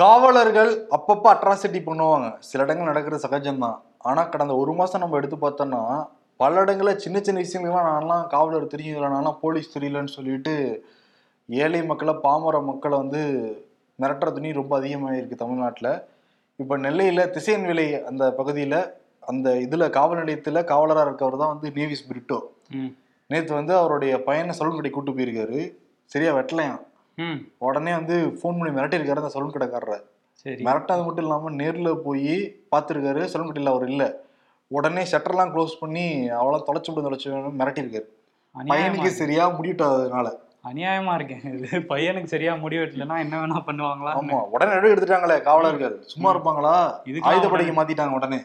[0.00, 2.28] காவலர்கள் அப்பப்போ அட்ராசிட்டி பண்ணுவாங்க.
[2.48, 3.78] சில இடங்கள் நடக்கிறது சகஜம்தான்.
[4.08, 5.82] ஆனா கடந்த ஒரு மாசம் நம்ம எடுத்து பார்த்தோம்னா
[6.42, 8.66] பல இடங்களில் சின்ன சின்ன விஷயங்கள்லாம் நான்லாம் காவலர்
[9.14, 10.54] நான்லாம் போலீஸ் தெரியலன்னு சொல்லிட்டு
[11.48, 13.22] ஏழை மக்களை பாமர மக்களை வந்து
[14.02, 15.90] மிரட்டுற துணி ரொம்ப அதிகமாக இருக்கு தமிழ்நாட்டில்.
[16.62, 18.80] இப்போ நெல்லையில் திசையன்விலை அந்த பகுதியில்
[19.30, 22.38] அந்த இதில் காவல் நிலையத்தில் காவலராக இருக்கவர் தான் வந்து நேவிஸ் பிரிட்டோ
[23.30, 25.60] நேற்று வந்து அவருடைய பையனை சலூன் கடை கூட்டு போயிருக்காரு.
[26.10, 26.82] சரியா வெட்டலையாம்
[27.66, 29.98] உடனே வந்து ஃபோன் பண்ணி மிரட்டியிருக்காரு அந்த சலூன் கடைக்காரரை.
[30.42, 30.62] சரி.
[30.66, 32.34] மிரட்டாது மட்டும் இல்லாம நேர்ல போய்
[32.72, 34.04] பார்த்துருக்காரு சலூன் கடையில் அவர் இல்ல.
[34.70, 36.04] உடனே ஷட்டர்லாம் க்ளோஸ் பண்ணி
[36.40, 37.28] அவளை தொலைச்சு விடு தொலைச்சு
[37.60, 38.08] மிரட்டியிருக்காரு.
[38.54, 40.28] பையனுக்கு சரியா முடிவிட்டோம் அதனால.
[40.68, 45.96] அநியாயமா இருக்கேன் இது பையனுக்கு சரியா முடிவு வெட்டலைன்னா என்ன வேணா பண்ணுவாங்களா ஆமா உடனே எடுத்துட்டாங்களே காவலர்கள்.
[46.12, 46.74] சும்மா இருப்பாங்களா?
[47.08, 48.38] இதுக்கெல்லாம் ஆயுதப்படைக்கு மாத்திட்டாங்க உடனே.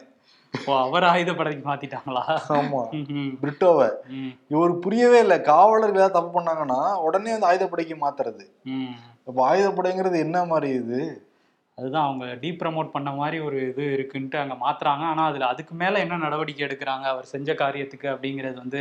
[0.80, 2.24] அவர் ஆயுதப்படைக்கு மாத்திட்டாங்களா?
[2.58, 2.80] ஆமா.
[3.42, 3.88] பிரிட்டோவை.
[4.48, 5.40] இவர் புரியவே இல்லை.
[5.40, 8.44] காவலர்கள் ஏதாவது தப்பு பண்ணாங்கன்னா உடனே வந்து ஆயுதப்படைக்கு மாத்துறது.
[9.26, 11.00] அப்போ ஆயுதப்படைங்கிறது என்ன மாதிரி இது?
[11.78, 15.04] அதுதான் அவங்க டீ ப்ரமோட் பண்ண மாதிரி ஒரு இது இருக்குன்ட்டு அங்க மாத்துறாங்க.
[15.12, 17.04] ஆனா அதுல அதுக்கு மேல என்ன நடவடிக்கை எடுக்கிறாங்க?
[17.04, 18.80] அவர் செஞ்ச காரியத்துக்கு அப்படிங்கிறது வந்து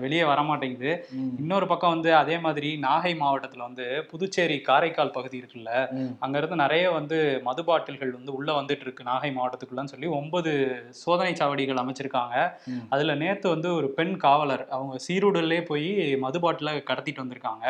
[0.00, 1.30] வெளியே வர மாட்டேங்குது ம்.
[1.38, 6.10] இன்னொரு பக்கம் வந்து அதே மாதிரி நாகை மாவட்டத்துல வந்து புதுச்சேரி காரைக்கால் பகுதி இருக்குல்ல ம்.
[6.20, 10.52] அங்க இருந்து நிறைய வந்து மது பாட்டில்கள் வந்து உள்ள வந்துட்டு இருக்கு நாகை மாவட்டத்துக்குள்ளன்னு சொல்லி ஒன்பது
[11.00, 12.36] சோதனை சாவடிகள் அமைச்சிருக்காங்க.
[12.90, 15.88] அதுல நேத்து வந்து ஒரு பெண் காவலர் அவங்க சீருடல்லே போய்
[16.20, 16.54] மது பாட்டில
[16.86, 17.64] கடத்திட்டு வந்திருக்காங்க.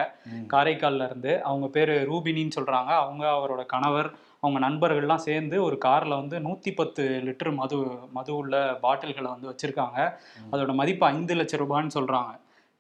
[0.51, 4.11] காரைக்கால்ல இருந்து அவங்க பேரு ரூபினின்னு சொல்றாங்க அவங்க அவரோட கணவர்
[4.47, 7.79] அவங்க நண்பர்கள்லாம் சேர்ந்து ஒரு கார்ல வந்து நூத்தி பத்து லிட்டர் மது
[8.17, 10.01] மது உள்ள பாட்டில்களை வந்து வச்சிருக்காங்க.
[10.53, 12.33] அதோட மதிப்பு ஐந்து லட்சம் ரூபான்னு சொல்றாங்க.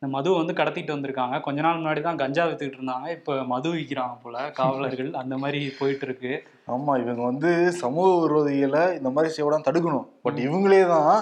[0.02, 1.36] இந்த மது வந்து கடத்திட்டு வந்திருக்காங்க.
[1.44, 3.06] கொஞ்ச நாள் முன்னாடி தான் கஞ்சா வித்துக்கிட்டு இருந்தாங்க.
[3.18, 5.10] இப்ப மது விற்கிறாங்க போல காவலர்கள்.
[5.22, 6.32] அந்த மாதிரி போயிட்டு இருக்கு
[6.74, 7.50] ஆமா இவங்க வந்து
[7.82, 10.06] சமூக விரோதிகளை இந்த மாதிரி செய்யக்கூடாது தடுக்கணும்.
[10.26, 11.14] பட் இவங்களே தான்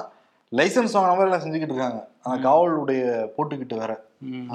[0.53, 2.01] லைசன்ஸ் வாங்கின மாதிரி எல்லாம் செஞ்சுக்கிட்டு இருக்காங்க.
[2.25, 3.05] அந்த காவலுடைய
[3.37, 3.93] போட்டுக்கிட்டு வேற.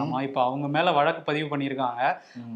[0.02, 2.02] ஆமா இப்ப அவங்க மேல வழக்கு பதிவு பண்ணியிருக்காங்க.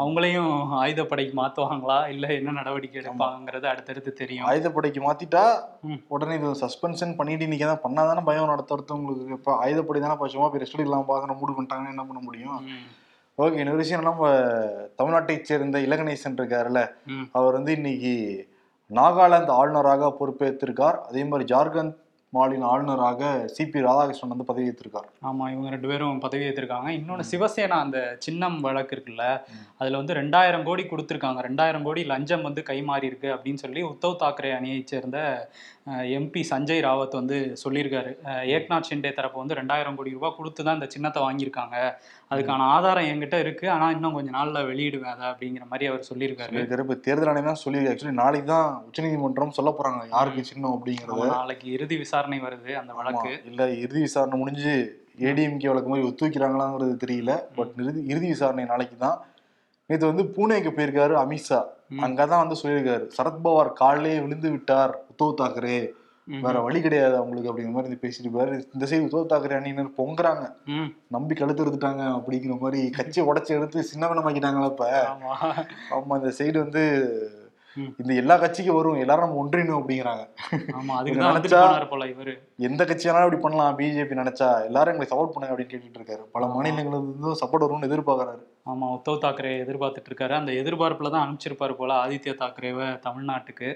[0.02, 1.98] அவங்களையும் ஆயுதப்படைக்கு மாத்துவாங்களா?
[2.08, 4.48] இல்ல என்ன நடவடிக்கை எடுப்பாங்கிறது அடுத்தடுத்து தெரியும்.
[4.50, 5.44] ஆயுதப்படைக்கு மாத்திட்டா.
[6.08, 8.52] உடனே இது சஸ்பென்ஷன் பண்ணிட்டு இன்னைக்கு தான் பண்ணாதானே பயம்?
[8.54, 12.60] நடத்துறவங்களுக்கு இப்ப ஆயுதப்படை தானே சும்மா போய் ரெஸ்ட் இல்லாம பாக்குற மூடு பண்ணிட்டாங்கன்னு என்ன பண்ண முடியும்?
[13.38, 14.32] ஓகே இன்னொரு விஷயம் நம்ம
[15.00, 16.82] தமிழ்நாட்டை சேர்ந்த இலகணேசன் இருக்காருல்ல.
[17.32, 18.14] அவர் வந்து இன்னைக்கு
[18.92, 20.98] நாகாலாந்து ஆளுநராக பொறுப்பேற்றிருக்கார்.
[21.10, 21.94] அதே மாதிரி ஜார்க்கண்ட்
[22.36, 23.22] மாநில ஆளுநராக
[23.56, 28.96] சிபி ராதாகிருஷ்ணன் வந்து பதவியேற்றிருக்கார் ஆமா இவங்க ரெண்டு பேரும் பதவி ஏற்றிருக்காங்க இன்னொன்னு சிவசேனா அந்த சின்னம் வழக்கு
[28.96, 29.26] இருக்குல்ல
[29.82, 31.40] அதுல வந்து ரெண்டாயிரம் கோடி கொடுத்துருக்காங்க.
[31.48, 35.20] ரெண்டாயிரம் கோடி லஞ்சம் வந்து கைமாறி இருக்கு அப்படின்னு சொல்லி உத்தவ் தாக்கரே அணியை சேர்ந்த
[36.18, 38.12] எம்பி சஞ்சய் ராவத் வந்து சொல்லியிருக்காரு.
[38.56, 41.78] ஏக்நாத் ஷிண்டே தரப்பு வந்து ரெண்டாயிரம் கோடி ரூபாய் கொடுத்து தான் இந்த சின்னத்தை வாங்கியிருக்காங்க.
[42.32, 43.70] அதுக்கான ஆதாரம் என்கிட்ட இருக்கு.
[43.70, 46.52] ஆனா இன்னும் கொஞ்ச நாள்ல வெளியிடுவேன் அதை அப்படிங்கிற மாதிரி அவர் சொல்லியிருக்காரு.
[46.52, 50.02] சொல்லியிருக்காரு இப்ப தேர்தல் ஆணையம் தான் சொல்லி ஆக்சுவலி நாளைக்கு தான் உச்சநீதிமன்றம் சொல்ல போறாங்க.
[50.10, 51.28] யாருக்கு சின்னம் அப்படிங்கறது.
[51.28, 53.42] நாளைக்கு இறுதி விசாரணை வருது அந்த வழக்கு.
[53.46, 54.74] இல்ல இறுதி விசாரணை முடிஞ்சு
[55.20, 57.34] ஏடிஎம்கே வழக்கு மாதிரி ஒத்து வைக்கிறாங்களாங்கிறது தெரியல.
[57.56, 59.20] பட் இறுதி இறுதி விசாரணை நாளைக்கு தான்.
[59.86, 61.62] நேற்று வந்து பூனேக்கு போயிருக்காரு அமித்ஷா.
[62.06, 63.06] அங்கதான் வந்து சொல்லியிருக்காரு.
[63.18, 65.78] சரத்பவார் காலிலே விழுந்து விட்டார் உத்தவ் தாக்கரே.
[66.42, 68.64] வேற வழி கிடையாது அவங்களுக்கு அப்படிங்கிற மாதிரி பேசிட்டு இருப்பாரு.
[68.74, 70.54] இந்த சைடு உத்தவ் தாக்கரே அணியினர் பொங்குறாங்க.
[71.08, 75.08] நம்பி கழுத்து எடுத்துட்டாங்க அப்படிங்கிற மாதிரி கட்சியை உடைச்சு எடுத்து சின்னவனமாக்கிட்டாங்களா இப்ப?
[75.08, 75.68] ஆமா.
[75.92, 77.08] ஆமா இந்த சைடு வந்து.
[77.98, 78.94] இந்த எல்லா கட்சிக்கும் வரும்.
[78.94, 80.28] எல்லாரும் நம்ம ஒன்றிணும் அப்படிங்கிறாங்க.
[81.24, 81.88] நினைச்சா-
[82.58, 83.80] எந்த கட்சியானாலும் இப்படி பண்ணலாம்.
[83.80, 86.26] பிஜேபி நினைச்சா எல்லாரும் எங்களை சப்போர்ட் பண்ணுங்க அப்படின்னு கேட்டுட்டு இருக்காரு.
[86.32, 88.53] பல மாநிலங்கள்ல இருந்தும் சப்போர்ட் வரும்னு எதிர்பார்க்கறாரு.
[88.66, 93.70] ஆமா உத்தவ் தாக்கரே எதிர்பார்த்துட்டு இருக்காரு அந்த எதிர்பார்ப்புல தான் அனுப்பிச்சிருப்பாரு போல ஆதித்ய தாக்கரேவை தமிழ்நாட்டுக்கு.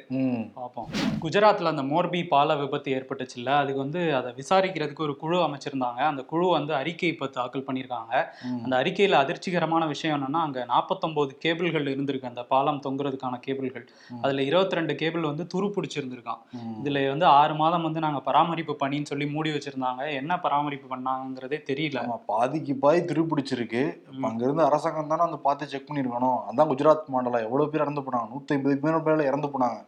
[0.53, 0.88] பார்ப்போம்
[1.20, 6.02] குஜராத்ல அந்த மோர்பி பால விபத்து ஏற்பட்டுச்சுல்ல அதுக்கு வந்து அதை விசாரிக்கிறதுக்கு ஒரு குழு அமைச்சிருந்தாங்க.
[6.12, 8.13] அந்த குழு வந்து அறிக்கை இப்போ தாக்கல் பண்ணியிருக்காங்க.
[8.47, 8.62] ம்.
[8.63, 12.23] அந்த அறிக்கையில அதிர்ச்சிகரமான விஷயம் என்னன்னா அங்க நாற்பத்தொன்பது கேபிள்கள் இருந்திருக்கு.
[12.23, 13.86] அந்த பாலம் தொங்குறதுக்கான கேபிள்கள்.
[14.21, 16.41] அதுல இருபத்தி ரெண்டு கேபிள் வந்து துரு பிடிச்சிருந்திருக்கான்.
[16.80, 20.02] இதுல வந்து ஆறு மாதம் வந்து நாங்க பராமரிப்பு பணின்னு சொல்லி மூடி வச்சிருந்தாங்க.
[20.13, 22.00] என்ன பராமரிப்பு பண்ணாங்கங்கிறதே தெரியல.
[22.32, 27.42] பாதிக்கு பாதி திருப்பிடிச்சிருக்கு இப்ப அங்க இருந்து அரசாங்கம் தானே வந்து பார்த்து செக் பண்ணிருக்கணும் அதான் குஜராத் மாடலா
[27.42, 28.30] எவ்வளவு பேர் இறந்து போனாங்க?
[28.34, 29.80] நூத்தி ஐம்பது பேர் மேல இறந்து போனாங்க.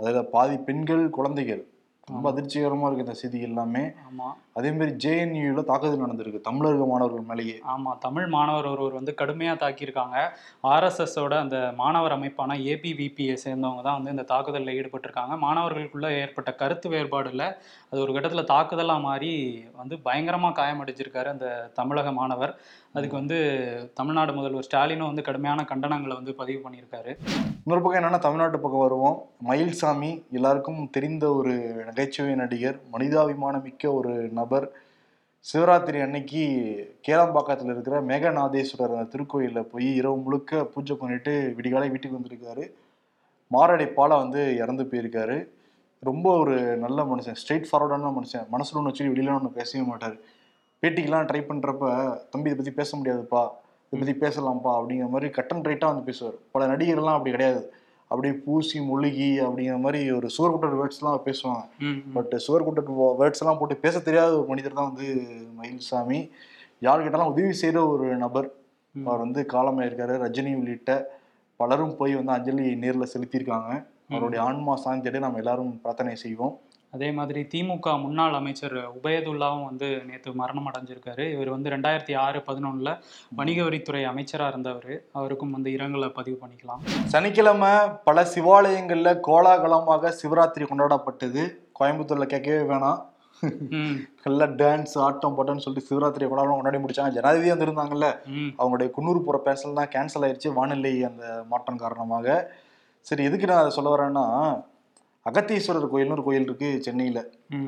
[0.00, 1.64] அதுல பாதி பெண்கள் குழந்தைகள்.
[2.08, 3.80] ரொம்ப அதிர்ச்சிகரமா இருக்கு இந்த செய்தி எல்லாமே.
[4.08, 4.26] ஆமா.
[4.52, 7.56] அதே மாதிரி ஜேஎன்யூல தாக்குதல் நடந்திருக்கு தமிழக மாணவர்கள் மேலேயே.
[7.66, 10.16] ஆமா தமிழ் மாணவர் ஒருவர் வந்து கடுமையா தாக்கியிருக்காங்க.
[10.64, 15.36] ஆர்எஸ்எஸோட அந்த மாணவர் அமைப்பான ஏபிவிபியை சேர்ந்தவங்க தான் வந்து இந்த தாக்குதலில் ஈடுபட்டிருக்காங்க.
[15.36, 17.46] மாணவர்களுக்குள்ள ஏற்பட்ட கருத்து வேறுபாடுல
[17.92, 19.32] அது ஒரு கட்டத்துல தாக்குதலா மாறி
[19.76, 22.54] வந்து பயங்கரமா காயமடைஞ்சிருக்காரு அந்த தமிழக மாணவர்.
[22.96, 23.38] அதுக்கு வந்து
[23.94, 27.12] தமிழ்நாடு முதல்வர் ஸ்டாலினும் வந்து கடுமையான கண்டனங்களை வந்து பதிவு பண்ணியிருக்காரு.
[27.64, 29.16] இன்னொரு பக்கம் என்னன்னா தமிழ்நாட்டு பக்கம் வருவோம்.
[29.48, 31.54] மயில்சாமி எல்லாருக்கும் தெரிந்த ஒரு
[31.88, 34.66] நகைச்சுவை நடிகர் மனிதாபிமான மிக்க ஒரு நபர்.
[35.52, 36.42] சிவராத்திரி அன்னைக்கு
[37.08, 42.64] கேளம்பாக்கத்தில் இருக்கிற மேகநாதேஸ்வரர் அந்த திருக்கோயிலில் போய் இரவு முழுக்க பூஜை பண்ணிட்டு விடிகாலை வீட்டுக்கு வந்திருக்காரு.
[43.52, 45.36] மாரடைப்பால் வந்து இறந்து போயிருக்காரு.
[46.00, 48.48] ரொம்ப ஒரு நல்ல மனுஷன் ஸ்ட்ரெயிட் ஃபார்வர்டான மனுஷன்.
[48.52, 50.16] மனசுல ஒன்று வச்சு வெளியில ஒன்று பேசவே மாட்டார்.
[50.82, 51.84] பேட்டிக்கெல்லாம் ட்ரை பண்ணுறப்ப
[52.30, 53.42] தம்பி இதை பற்றி பேச முடியாதுப்பா.
[53.92, 54.72] இதை பற்றி பேசலாம்ப்பா.
[54.78, 56.36] அப்படிங்கிற மாதிரி கட் அண்ட் ரைட்டாக வந்து பேசுவார்.
[56.52, 57.62] பல நடிகர்லாம் அப்படி கிடையாது.
[58.10, 61.64] அப்படியே பூசி முழுகி அப்படிங்கிற மாதிரி ஒரு சுவர் குட்டர் வேர்ட்ஸ்லாம் பேசுவாங்க.
[62.12, 65.08] பட் சுவர் குட்டர் வேர்ட்ஸ் எல்லாம் போட்டு பேச தெரியாத ஒரு மனிதர் தான் வந்து
[65.60, 66.30] மயில்சாமி.
[66.82, 68.48] யார்கிட்டலாம் உதவி செய்கிற ஒரு நபர்.
[68.94, 70.92] அவர் வந்து காலமாயிருக்காரு ரஜினி உள்ளிட்ட
[71.60, 73.70] பலரும் போய் வந்து அஞ்சலி நேரில் செலுத்தியிருக்காங்க.
[74.10, 76.54] அவருடைய ஆன்மா சாந்தியடை நம்ம எல்லாரும் பிரார்த்தனை செய்வோம்.
[76.96, 81.24] அதே மாதிரி திமுக முன்னாள் அமைச்சர் உபயதுல்லாவும் வந்து நேற்று மரணம் அடைஞ்சிருக்காரு.
[81.32, 82.92] இவர் வந்து ரெண்டாயிரத்தி ஆறு பதினொன்றில்
[83.34, 84.94] வணிக வரித்துறை அமைச்சராக இருந்தவர்.
[85.12, 86.84] அவருக்கும் வந்து இரங்கலை பதிவு பண்ணிக்கலாம்.
[87.06, 87.72] சனிக்கிழமை
[88.04, 91.44] பல சிவாலயங்கள்ல கோலாகலமாக சிவராத்திரி கொண்டாடப்பட்டது.
[91.80, 93.02] கோயம்புத்தூர்ல கேட்கவே வேணாம்.
[94.24, 97.10] நல்லா டான்ஸ் ஆட்டம் பாட்டம்னு சொல்லிட்டு சிவராத்திரி கொண்டாடம் கொண்டாடி முடிச்சாங்க.
[97.16, 98.08] ஜனாதிபதி வந்திருந்தாங்கல்ல.
[98.26, 98.52] ம்.
[98.58, 102.36] அவங்களுடைய குன்னூர் போற பேசல் தான் கேன்சல் ஆயிடுச்சு வானிலை அந்த மாற்றம் காரணமாக.
[103.06, 104.24] சரி எதுக்கு நான் அதை சொல்ல வரேன்னா
[105.26, 107.20] அகத்தீஸ்வரர் கோயில்னு ஒரு கோயில் இருக்கு சென்னையில.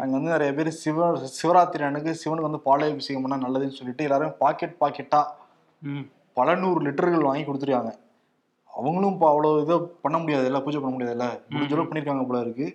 [0.02, 1.06] அங்க வந்து நிறைய பேர் சிவ
[1.38, 5.20] சிவராத்திரி அன்னைக்கு சிவனுக்கு வந்து பாலாபிஷேகம் பண்ணா நல்லதுன்னு சொல்லிட்டு எல்லாரும் பாக்கெட் பாக்கெட்டா
[6.36, 7.92] பல நூறு லிட்டர்கள் வாங்கி கொடுத்துருக்காங்க.
[8.70, 11.26] அவங்களும் இப்போ அவ்வளோ இதை பண்ண முடியாதுல்ல பூஜை பண்ண முடியாதுல்ல?
[11.50, 12.66] முடிஞ்ச அளவு பண்ணியிருக்காங்க போல இருக்கு.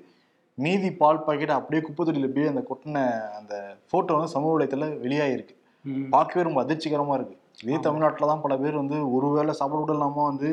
[0.57, 3.03] மீதி பால் பாக்கெட் அப்படியே குப்பை தொட்டியில் அப்படியே அந்த கொட்டின
[3.37, 3.53] அந்த
[3.87, 5.55] ஃபோட்டோ வந்து சமூக வலைத்தள வெளியாயிருக்கு.
[5.85, 6.07] ம்.
[6.09, 7.35] பார்க்கவே ரொம்ப அதிர்ச்சிகரமா இருக்கு.
[7.63, 10.49] இதே தமிழ்நாட்டில் தான் பல பேர் வந்து ஒருவேளை சாப்பிட கூட இல்லாம வந்து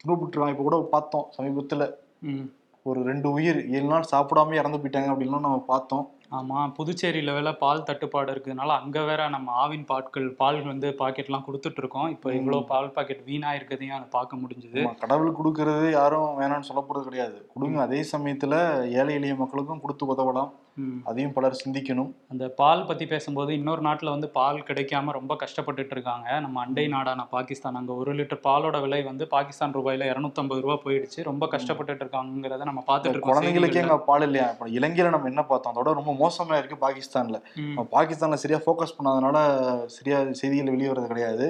[0.00, 1.84] துணுப்புட்டுருவாங்க இப்போ கூட பார்த்தோம் சமீபத்துல.
[2.88, 6.04] ஒரு ரெண்டு உயிர் ஏழு நாள் சாப்பிடாம இறந்து போயிட்டாங்க அப்படின்லாம் நம்ம பார்த்தோம்.
[6.36, 11.80] ஆமா புதுச்சேரியில வேற பால் தட்டுப்பாடு இருக்கிறதுனால அங்க வேற நம்ம ஆவின் பாட்கள் பால் வந்து பாக்கெட்லாம் கொடுத்துட்டு
[11.82, 12.08] இருக்கோம்.
[12.14, 17.38] இப்போ இவ்வளோ பால் பாக்கெட் வீணா இருக்கிறதையும் அதை பார்க்க முடிஞ்சுது கடவுள் கொடுக்கறது யாரும் வேணாம்னு சொல்லப்படுறது கிடையாது.
[17.54, 18.54] கொடுங்க அதே சமயத்துல
[19.00, 20.52] ஏழை எளிய மக்களுக்கும் கொடுத்து உதவலாம்.
[21.10, 22.10] அதையும் பலர் சிந்திக்கணும்.
[22.32, 26.26] அந்த பால் பத்தி பேசும்போது இன்னொரு நாட்டுல வந்து பால் கிடைக்காம ரொம்ப கஷ்டப்பட்டுட்டு இருக்காங்க.
[26.44, 27.78] நம்ம அண்டை நாடான பாகிஸ்தான்.
[27.80, 31.18] அங்க ஒரு லிட்டர் பாலோட விலை வந்து பாகிஸ்தான் ரூபாயில இருநூத்தம்பது ரூபா போயிடுச்சு.
[31.30, 33.34] ரொம்ப கஷ்டப்பட்டுட்டு இருக்காங்கிறத நம்ம பார்த்துட்டு இருக்கோம்.
[33.34, 33.82] குழந்தைங்களுக்கே.
[33.86, 34.46] அங்க பால் இல்லையா?
[34.54, 35.74] இப்போ இலங்கையில நம்ம என்ன பார்த்தோம்?
[35.74, 37.38] அதோட ரொம்ப மோசமா இருக்கு பாகிஸ்தான்ல.
[37.96, 39.36] பாகிஸ்தான்ல சரியா ஃபோக்கஸ் பண்ணாதனால
[39.96, 41.48] சரியா செய்திகள் வெளியே வர்றது கிடையாது.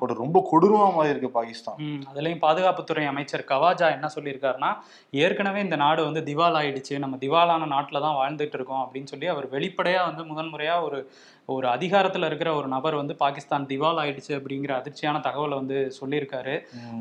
[0.00, 1.78] ஒரு ரொம்ப கொடூரமா இருக்கு பாகிஸ்தான்.
[2.10, 4.70] அதுலயும் பாதுகாப்புத்துறை அமைச்சர் கவாஜா என்ன சொல்லியிருக்காருன்னா
[5.10, 9.48] ஏற்கனவே இந்த நாடு வந்து திவால் ஆயிடுச்சு நம்ம திவாலான நாட்டில் தான் வாழ்ந்துட்டு இருக்கோம் அப்படின்னு சொல்லி அவர்
[9.50, 11.00] வெளிப்படையா வந்து முதன்முறையா ஒரு
[11.48, 16.54] ஒரு அதிகாரத்துல இருக்கிற ஒரு நபர் வந்து பாகிஸ்தான் திவால் ஆயிடுச்சு அப்படிங்கிற அதிர்ச்சியான தகவலை வந்து சொல்லியிருக்காரு.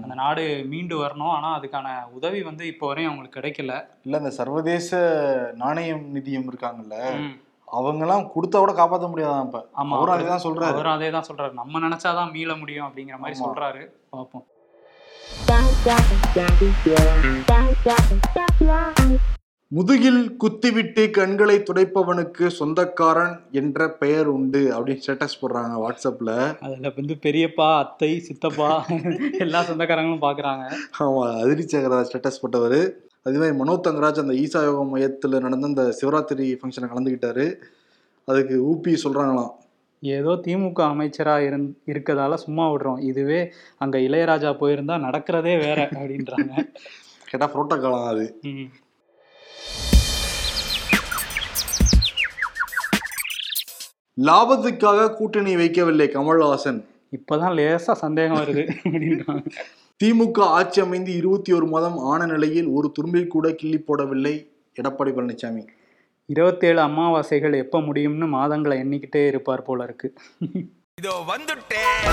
[0.04, 3.74] அந்த நாடு மீண்டு வரணும் ஆனா அதுக்கான உதவி வந்து இப்போ வரையும் அவங்களுக்கு கிடைக்கல.
[4.04, 4.92] இல்ல இந்த சர்வதேச
[5.56, 6.98] நாணயம் நிதியம் இருக்காங்கல்ல
[7.68, 7.72] ம்.
[7.72, 9.62] அவங்க எல்லாம் கொடுத்தா கூட காப்பாற்ற முடியாதான் இப்ப?
[9.76, 10.74] ஆமா அவரும் அதுதான் சொல்றாரு.
[10.74, 11.54] அவரும் அதே தான் சொல்றாரு.
[11.54, 13.40] நம்ம நினைச்சாதான் மீள முடியும் அப்படிங்கிற மாதிரி.
[13.44, 13.84] சொல்றாரு.
[14.10, 14.46] பார்ப்போம்
[19.72, 27.70] முதுகில் குத்திவிட்டு கண்களை துடைப்பவனுக்கு சொந்தக்காரன் என்ற பெயர் உண்டு அப்படின்னு ஸ்டேட்டஸ் போடுறாங்க வாட்ஸ்அப்ல அதுல வந்து பெரியப்பா
[27.78, 28.70] அத்தை சித்தப்பா
[29.40, 30.66] எல்லா சொந்தக்காரங்களும் பாக்குறாங்க.
[31.00, 32.80] ஆமா அதிர்ச்சி ஆகிறதா ஸ்டேட்டஸ் போட்டவர்.
[33.26, 37.46] அதுவே மனோ தங்கராஜ் அந்த ஈசா யோகா மையத்துல நடந்த அந்த சிவராத்திரி ஃபங்க்ஷனை கலந்துக்கிட்டாரு
[38.28, 39.54] அதுக்கு ஊபி சொல்றாங்களாம்.
[40.00, 43.00] ஏதோ திமுக அமைச்சரா இருந் இருக்கதால சும்மா விடுறோம்.
[43.00, 46.52] இதுவே அங்க இளையராஜா போயிருந்தா நடக்கிறதே வேற அப்படின்றாங்க.
[47.30, 48.26] கேட்டா புரோட்டோகாலம் அது.
[54.18, 56.86] லாபத்துக்காக கூட்டணி வைக்கவில்லை கமல்ஹாசன்.
[57.12, 59.48] இப்பதான் லேசா சந்தேகம் வருது அப்படின்றாங்க.
[60.04, 64.34] திமுக ஆட்சி அமைந்து இருபத்தி ஒரு மாதம் ஆன நிலையில் ஒரு துரும்பை கூட கிள்ளி போடவில்லை.
[64.80, 65.64] எடப்பாடி பழனிசாமி
[66.30, 70.08] இருபத்தேழு அமாவாசைகள் எப்ப முடியும்னு மாதங்களை எண்ணிக்கிட்டே இருப்பார் போல இருக்கு.
[71.02, 72.04] இதோ வந்துட்டேன்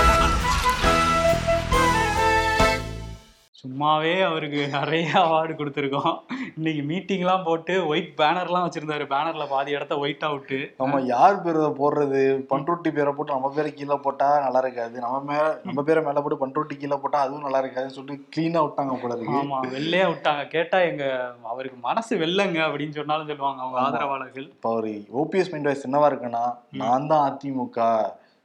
[3.63, 6.15] சும்மாவே அவருக்கு நிறைய அவார்டு கொடுத்துருக்கோம்.
[6.57, 9.03] இன்னைக்கு மீட்டிங்லாம் போட்டு ஒயிட் பேனர்லாம் வச்சிருந்தாரு.
[9.11, 12.21] பேனர்ல பாதி இடத்த ஒயிட் அவுட்டு நம்ம யார் பேரை போடுறது?
[12.49, 14.95] பண்ருட்டி பேரை போட்டு நம்ம பேரை கீழே போட்டா நல்லா இருக்காது.
[15.05, 18.97] நம்ம மேல நம்ம பேரை மேல போட்டு பண்ருட்டி கீழே போட்டா அதுவும் நல்லா இருக்காதுன்னு சொல்லிட்டு கிளீனா விட்டாங்க
[19.03, 19.37] போல இருக்கு.
[19.41, 20.43] ஆமா வெள்ளையா விட்டாங்க.
[20.55, 21.05] கேட்டா எங்க
[21.51, 23.79] அவருக்கு மனசு வெள்ளங்க அப்படின்னு சொன்னாலும் சொல்லுவாங்க அவங்க.
[23.85, 24.49] ஆதரவாளர்கள்.
[24.57, 24.89] இப்போ அவர்
[25.21, 26.43] ஓபிஎஸ் மைண்ட் வாய்ஸ் என்னவா இருக்குன்னா
[26.81, 27.87] நான் தான் அதிமுக.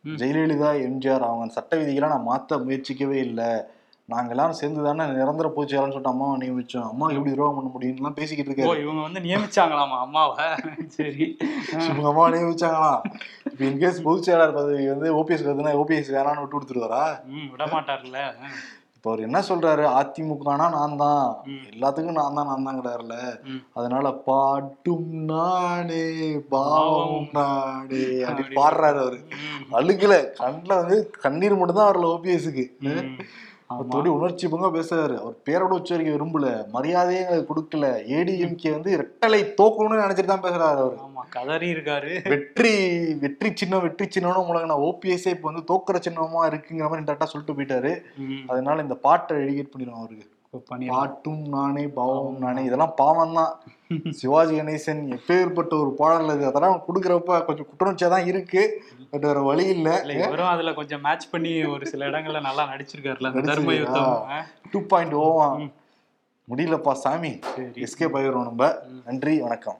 [0.04, 3.50] ஜெயலலிதா எம்ஜிஆர் அவங்க சட்ட விதிகளை நான் மாத்த முயற்சிக்கவே இல்லை.
[4.09, 6.87] நாங்க எல்லாரும் சேர்ந்து தானே நிரந்தர பொதுச்செயலாளர்னு சொல்லிட்டு அம்மாவை நியமிச்சோம்.
[6.90, 8.85] அம்மா எப்படி துரோகம் பண்ண முடியும்லாம் பேசிக்கிட்டு இருக்காரு.
[8.85, 10.47] இவங்க வந்து நியமிச்சாங்களாமா அம்மாவை?
[10.97, 11.25] சரி.
[11.83, 12.92] இவங்க அம்மா நியமிச்சாங்களா?
[13.47, 17.03] இப்போ இன்கேஸ் பொதுச்செயலாளர் பதவி வந்து ஓபிஎஸ் வருதுன்னா ஓபிஎஸ் வேணான்னு விட்டு கொடுத்துருவாரா?
[17.53, 18.21] விட மாட்டார்ல
[18.97, 19.83] இப்போ அவர் என்ன சொல்றாரு?
[19.99, 21.27] அதிமுகனா நான் தான்.
[21.73, 23.16] எல்லாத்துக்கும் நான் தான் நான் தாங்கிறாருல
[23.49, 23.61] ம்.
[23.77, 26.03] அதனால பாட்டும் நானே
[26.51, 28.57] பாவம் நானே அப்படி.
[28.59, 29.21] பாடுறாரு அவரு.
[29.40, 29.62] ம்.
[29.75, 30.16] அழுகல.
[30.40, 32.66] கண்ணுல வந்து கண்ணீர் மட்டும் தான் வரல ஓபிஎஸ்க்கு
[33.76, 35.14] மற்றபடி உணர்ச்சி பொங்க பேசுறாரு.
[35.22, 36.46] அவர் பேரோட உச்சரிக்க விரும்பல.
[36.74, 37.87] மரியாதையே கொடுக்கல.
[38.18, 40.96] ஏடிஎம்கே வந்து ரெட்டலை தோக்கணும்னு நினைச்சிட்டு தான் பேசுறாரு அவர்.
[41.07, 42.12] ஆமா கதறி இருக்காரு.
[42.35, 42.72] வெற்றி
[43.24, 47.92] வெற்றி சின்னம் வெற்றி சின்னம்னு முழங்கின ஓபிஎஸ்ஏ இப்போ வந்து தோக்குற சின்னமா இருக்குங்கிற மாதிரி டேரக்டா சொல்லிட்டு போயிட்டாரு.
[48.46, 50.26] அதனால இந்த பாட்டை எழுதிட்டு பண்ணிடுவோம் அவருக்கு.
[50.52, 52.38] பாட்டும் நானே பாவம்.
[52.38, 53.52] நானே இதெல்லாம் பாவம் தான்
[54.20, 58.62] சிவாஜி கணேசன் எப்பேற்பட்ட ஒரு பாடல் அது அதெல்லாம் கொடுக்குறப்ப கொஞ்சம் குற்றச்சாதான் தான் இருக்கு.
[59.12, 59.88] பட் வேற வழி இல்ல.
[60.18, 63.72] இவரும் அதுல கொஞ்சம் மேட்ச் பண்ணி ஒரு சில இடங்கள்ல நல்லா நடிச்சிருக்காருல தர்ம?
[63.72, 64.14] யுத்தம்.
[64.72, 65.48] டூ பாயிண்ட் ஓவா.
[66.48, 67.32] முடியலப்பா சாமி.
[67.87, 68.68] எஸ்கே போயிடுறோம் நம்ம.
[69.04, 69.78] நன்றி வணக்கம்.